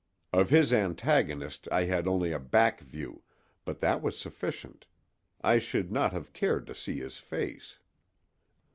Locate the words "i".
1.71-1.83, 5.41-5.59